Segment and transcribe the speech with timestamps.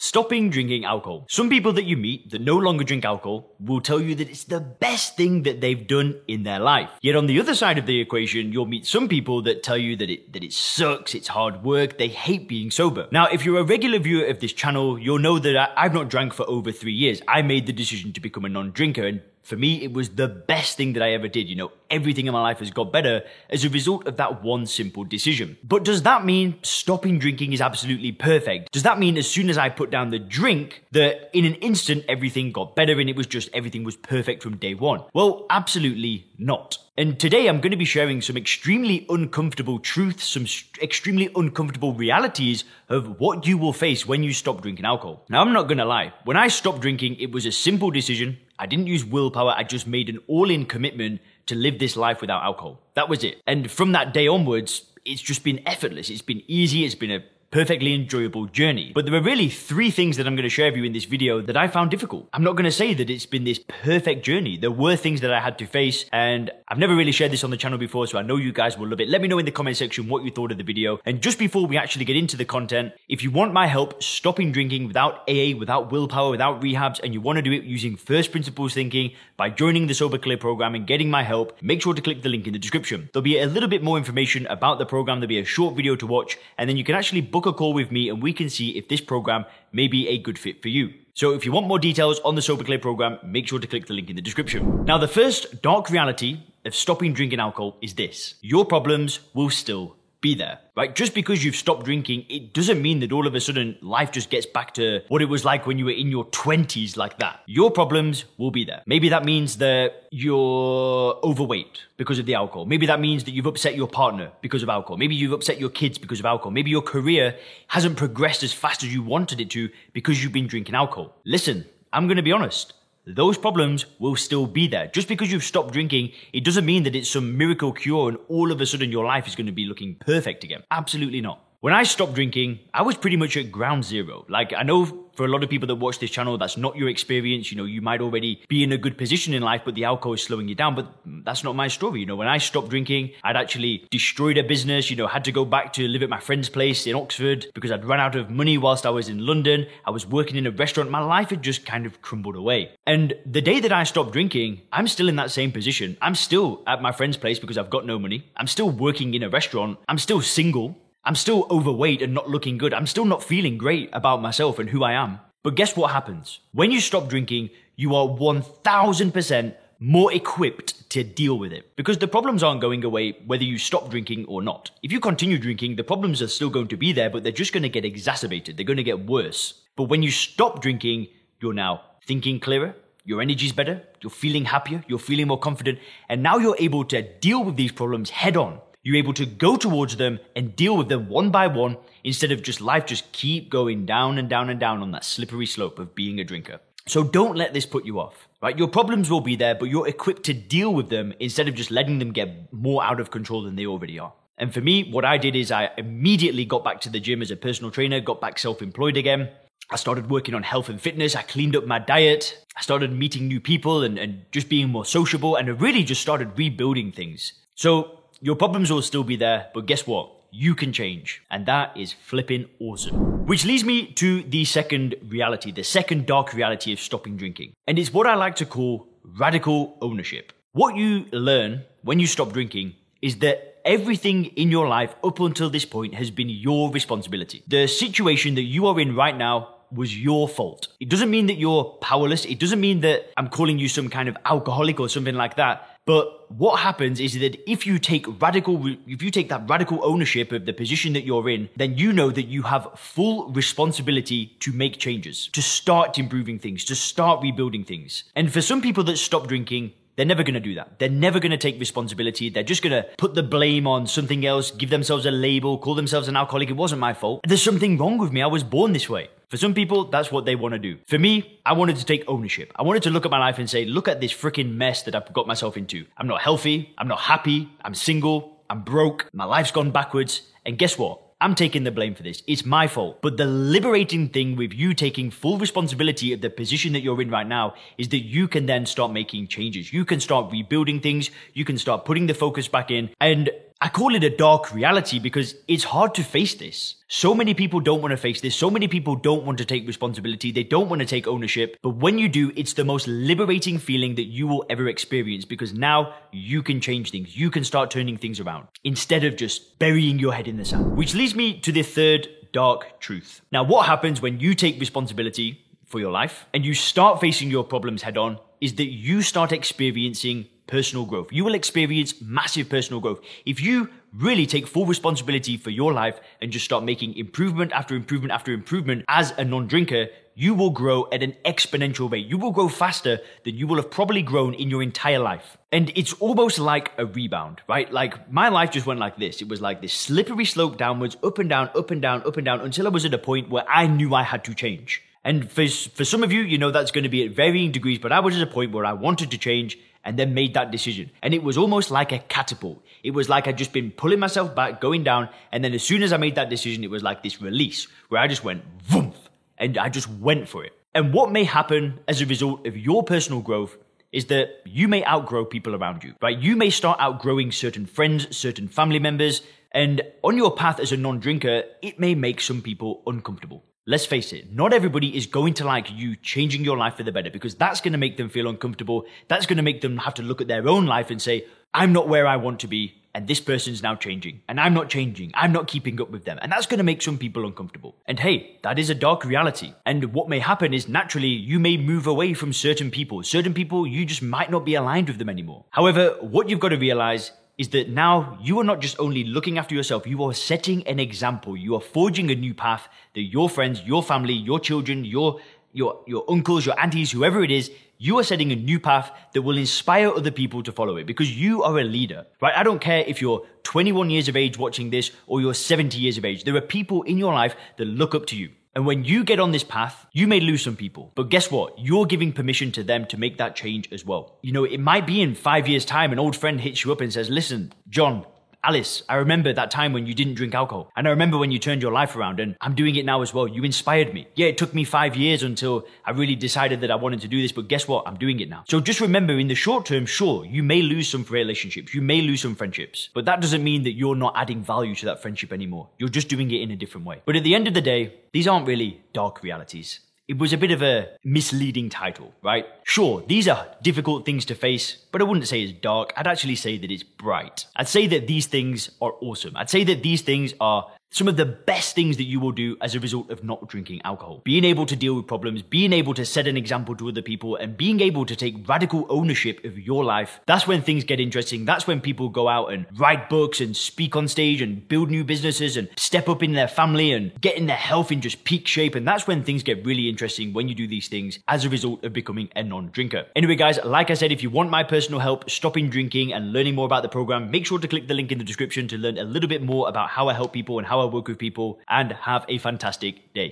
[0.00, 1.26] Stopping drinking alcohol.
[1.28, 4.44] Some people that you meet that no longer drink alcohol will tell you that it's
[4.44, 6.88] the best thing that they've done in their life.
[7.02, 9.96] Yet on the other side of the equation, you'll meet some people that tell you
[9.96, 13.08] that it, that it sucks, it's hard work, they hate being sober.
[13.10, 16.08] Now, if you're a regular viewer of this channel, you'll know that I, I've not
[16.08, 17.20] drank for over three years.
[17.26, 20.76] I made the decision to become a non-drinker and for me, it was the best
[20.76, 21.48] thing that I ever did.
[21.48, 24.66] You know, everything in my life has got better as a result of that one
[24.66, 25.56] simple decision.
[25.64, 28.72] But does that mean stopping drinking is absolutely perfect?
[28.72, 32.04] Does that mean as soon as I put down the drink, that in an instant
[32.08, 35.02] everything got better and it was just everything was perfect from day one?
[35.14, 36.78] Well, absolutely not.
[36.98, 40.46] And today I'm going to be sharing some extremely uncomfortable truths, some
[40.82, 45.24] extremely uncomfortable realities of what you will face when you stop drinking alcohol.
[45.28, 46.12] Now, I'm not going to lie.
[46.24, 48.38] When I stopped drinking, it was a simple decision.
[48.58, 49.54] I didn't use willpower.
[49.56, 52.80] I just made an all in commitment to live this life without alcohol.
[52.94, 53.40] That was it.
[53.46, 56.10] And from that day onwards, it's just been effortless.
[56.10, 56.84] It's been easy.
[56.84, 58.92] It's been a perfectly enjoyable journey.
[58.94, 61.06] But there are really three things that I'm going to share with you in this
[61.06, 62.28] video that I found difficult.
[62.32, 64.58] I'm not going to say that it's been this perfect journey.
[64.58, 67.50] There were things that I had to face and I've never really shared this on
[67.50, 69.08] the channel before, so I know you guys will love it.
[69.08, 71.00] Let me know in the comment section what you thought of the video.
[71.06, 74.52] And just before we actually get into the content, if you want my help stopping
[74.52, 78.30] drinking without AA, without willpower, without rehabs, and you want to do it using first
[78.30, 82.02] principles thinking by joining the Sober Clear program and getting my help, make sure to
[82.02, 83.08] click the link in the description.
[83.12, 85.20] There'll be a little bit more information about the program.
[85.20, 87.72] There'll be a short video to watch, and then you can actually book a call
[87.72, 90.68] with me and we can see if this program may be a good fit for
[90.68, 90.92] you.
[91.14, 93.86] So if you want more details on the Sober Clear program, make sure to click
[93.86, 94.84] the link in the description.
[94.84, 98.34] Now, the first dark reality of stopping drinking alcohol is this.
[98.40, 100.94] Your problems will still be there, right?
[100.94, 104.30] Just because you've stopped drinking, it doesn't mean that all of a sudden life just
[104.30, 107.40] gets back to what it was like when you were in your 20s like that.
[107.46, 108.82] Your problems will be there.
[108.86, 112.66] Maybe that means that you're overweight because of the alcohol.
[112.66, 114.96] Maybe that means that you've upset your partner because of alcohol.
[114.96, 116.50] Maybe you've upset your kids because of alcohol.
[116.50, 117.36] Maybe your career
[117.68, 121.14] hasn't progressed as fast as you wanted it to because you've been drinking alcohol.
[121.24, 122.74] Listen, I'm going to be honest
[123.14, 124.88] those problems will still be there.
[124.88, 128.52] Just because you've stopped drinking, it doesn't mean that it's some miracle cure and all
[128.52, 130.62] of a sudden your life is going to be looking perfect again.
[130.70, 131.47] Absolutely not.
[131.60, 134.24] When I stopped drinking, I was pretty much at ground zero.
[134.28, 136.88] Like, I know for a lot of people that watch this channel, that's not your
[136.88, 137.50] experience.
[137.50, 140.12] You know, you might already be in a good position in life, but the alcohol
[140.12, 140.76] is slowing you down.
[140.76, 141.98] But that's not my story.
[141.98, 145.32] You know, when I stopped drinking, I'd actually destroyed a business, you know, had to
[145.32, 148.30] go back to live at my friend's place in Oxford because I'd run out of
[148.30, 149.66] money whilst I was in London.
[149.84, 150.92] I was working in a restaurant.
[150.92, 152.70] My life had just kind of crumbled away.
[152.86, 155.96] And the day that I stopped drinking, I'm still in that same position.
[156.00, 158.30] I'm still at my friend's place because I've got no money.
[158.36, 159.80] I'm still working in a restaurant.
[159.88, 160.78] I'm still single.
[161.04, 162.74] I'm still overweight and not looking good.
[162.74, 165.20] I'm still not feeling great about myself and who I am.
[165.42, 166.40] But guess what happens?
[166.52, 171.76] When you stop drinking, you are 1000% more equipped to deal with it.
[171.76, 174.70] Because the problems aren't going away whether you stop drinking or not.
[174.82, 177.52] If you continue drinking, the problems are still going to be there, but they're just
[177.52, 178.56] going to get exacerbated.
[178.56, 179.62] They're going to get worse.
[179.76, 181.06] But when you stop drinking,
[181.40, 185.78] you're now thinking clearer, your energy's better, you're feeling happier, you're feeling more confident,
[186.08, 189.54] and now you're able to deal with these problems head on you're able to go
[189.54, 193.50] towards them and deal with them one by one instead of just life just keep
[193.50, 196.58] going down and down and down on that slippery slope of being a drinker.
[196.86, 198.56] So don't let this put you off, right?
[198.56, 201.70] Your problems will be there, but you're equipped to deal with them instead of just
[201.70, 204.14] letting them get more out of control than they already are.
[204.38, 207.30] And for me, what I did is I immediately got back to the gym as
[207.30, 209.28] a personal trainer, got back self employed again.
[209.68, 211.14] I started working on health and fitness.
[211.14, 212.42] I cleaned up my diet.
[212.56, 215.36] I started meeting new people and, and just being more sociable.
[215.36, 217.34] And I really just started rebuilding things.
[217.54, 220.10] So your problems will still be there, but guess what?
[220.30, 221.22] You can change.
[221.30, 223.26] And that is flipping awesome.
[223.26, 227.52] Which leads me to the second reality, the second dark reality of stopping drinking.
[227.66, 230.32] And it's what I like to call radical ownership.
[230.52, 235.50] What you learn when you stop drinking is that everything in your life up until
[235.50, 237.42] this point has been your responsibility.
[237.46, 240.68] The situation that you are in right now was your fault.
[240.80, 242.24] It doesn't mean that you're powerless.
[242.24, 245.67] It doesn't mean that I'm calling you some kind of alcoholic or something like that.
[245.88, 250.32] But what happens is that if you take radical, if you take that radical ownership
[250.32, 254.52] of the position that you're in, then you know that you have full responsibility to
[254.52, 258.04] make changes, to start improving things, to start rebuilding things.
[258.14, 260.78] And for some people that stop drinking, they're never going to do that.
[260.78, 262.28] They're never going to take responsibility.
[262.28, 265.74] They're just going to put the blame on something else, give themselves a label, call
[265.74, 266.50] themselves an alcoholic.
[266.50, 267.22] It wasn't my fault.
[267.26, 268.20] There's something wrong with me.
[268.20, 269.08] I was born this way.
[269.28, 270.78] For some people, that's what they want to do.
[270.86, 272.50] For me, I wanted to take ownership.
[272.56, 274.94] I wanted to look at my life and say, look at this freaking mess that
[274.94, 275.84] I've got myself into.
[275.98, 276.72] I'm not healthy.
[276.78, 277.50] I'm not happy.
[277.62, 278.40] I'm single.
[278.48, 279.06] I'm broke.
[279.12, 280.22] My life's gone backwards.
[280.46, 281.02] And guess what?
[281.20, 282.22] I'm taking the blame for this.
[282.26, 283.02] It's my fault.
[283.02, 287.10] But the liberating thing with you taking full responsibility of the position that you're in
[287.10, 289.72] right now is that you can then start making changes.
[289.72, 291.10] You can start rebuilding things.
[291.34, 292.90] You can start putting the focus back in.
[293.00, 293.30] And
[293.60, 296.76] I call it a dark reality because it's hard to face this.
[296.86, 298.36] So many people don't want to face this.
[298.36, 300.30] So many people don't want to take responsibility.
[300.30, 301.56] They don't want to take ownership.
[301.60, 305.54] But when you do, it's the most liberating feeling that you will ever experience because
[305.54, 307.16] now you can change things.
[307.16, 310.76] You can start turning things around instead of just burying your head in the sand.
[310.76, 313.22] Which leads me to the third dark truth.
[313.32, 317.42] Now, what happens when you take responsibility for your life and you start facing your
[317.42, 321.12] problems head on is that you start experiencing personal growth.
[321.12, 323.00] You will experience massive personal growth.
[323.24, 327.76] If you really take full responsibility for your life and just start making improvement after
[327.76, 332.06] improvement after improvement as a non drinker, you will grow at an exponential rate.
[332.06, 335.38] You will grow faster than you will have probably grown in your entire life.
[335.52, 337.72] And it's almost like a rebound, right?
[337.72, 339.22] Like my life just went like this.
[339.22, 342.24] It was like this slippery slope downwards, up and down, up and down, up and
[342.24, 344.82] down until I was at a point where I knew I had to change.
[345.04, 347.78] And for, for some of you, you know that's going to be at varying degrees,
[347.78, 349.56] but I was at a point where I wanted to change
[349.88, 350.90] and then made that decision.
[351.02, 352.62] And it was almost like a catapult.
[352.82, 355.08] It was like I'd just been pulling myself back, going down.
[355.32, 357.98] And then as soon as I made that decision, it was like this release where
[357.98, 358.92] I just went vroom,
[359.38, 360.52] and I just went for it.
[360.74, 363.56] And what may happen as a result of your personal growth
[363.90, 366.18] is that you may outgrow people around you, right?
[366.18, 370.76] You may start outgrowing certain friends, certain family members, and on your path as a
[370.76, 373.42] non drinker, it may make some people uncomfortable.
[373.70, 376.90] Let's face it, not everybody is going to like you changing your life for the
[376.90, 378.86] better because that's going to make them feel uncomfortable.
[379.08, 381.74] That's going to make them have to look at their own life and say, I'm
[381.74, 385.10] not where I want to be, and this person's now changing, and I'm not changing.
[385.12, 386.18] I'm not keeping up with them.
[386.22, 387.76] And that's going to make some people uncomfortable.
[387.84, 389.52] And hey, that is a dark reality.
[389.66, 393.02] And what may happen is naturally you may move away from certain people.
[393.02, 395.44] Certain people, you just might not be aligned with them anymore.
[395.50, 399.38] However, what you've got to realize is that now you are not just only looking
[399.38, 401.36] after yourself, you are setting an example.
[401.36, 405.20] You are forging a new path that your friends, your family, your children, your
[405.52, 409.22] your your uncles, your aunties, whoever it is, you are setting a new path that
[409.22, 412.34] will inspire other people to follow it because you are a leader, right?
[412.36, 415.96] I don't care if you're 21 years of age watching this or you're 70 years
[415.96, 416.24] of age.
[416.24, 418.30] There are people in your life that look up to you.
[418.58, 420.90] And when you get on this path, you may lose some people.
[420.96, 421.56] But guess what?
[421.60, 424.18] You're giving permission to them to make that change as well.
[424.20, 426.80] You know, it might be in five years' time, an old friend hits you up
[426.80, 428.04] and says, listen, John,
[428.44, 430.70] Alice, I remember that time when you didn't drink alcohol.
[430.76, 433.12] And I remember when you turned your life around, and I'm doing it now as
[433.12, 433.26] well.
[433.26, 434.06] You inspired me.
[434.14, 437.20] Yeah, it took me five years until I really decided that I wanted to do
[437.20, 437.86] this, but guess what?
[437.86, 438.44] I'm doing it now.
[438.48, 442.00] So just remember, in the short term, sure, you may lose some relationships, you may
[442.00, 445.32] lose some friendships, but that doesn't mean that you're not adding value to that friendship
[445.32, 445.68] anymore.
[445.78, 447.02] You're just doing it in a different way.
[447.04, 449.78] But at the end of the day, these aren't really dark realities
[450.08, 452.46] it was a bit of a misleading title, right?
[452.64, 455.92] Sure, these are difficult things to face, but I wouldn't say it's dark.
[455.98, 457.44] I'd actually say that it's bright.
[457.54, 459.36] I'd say that these things are awesome.
[459.36, 462.56] I'd say that these things are some of the best things that you will do
[462.60, 464.22] as a result of not drinking alcohol.
[464.24, 467.36] Being able to deal with problems, being able to set an example to other people,
[467.36, 470.20] and being able to take radical ownership of your life.
[470.26, 471.44] That's when things get interesting.
[471.44, 475.04] That's when people go out and write books and speak on stage and build new
[475.04, 478.46] businesses and step up in their family and get in their health in just peak
[478.46, 478.74] shape.
[478.74, 481.84] And that's when things get really interesting when you do these things as a result
[481.84, 483.06] of becoming a non drinker.
[483.14, 486.54] Anyway, guys, like I said, if you want my personal help stopping drinking and learning
[486.54, 488.98] more about the program, make sure to click the link in the description to learn
[488.98, 491.92] a little bit more about how I help people and how work with people, and
[491.92, 493.26] have a fantastic day.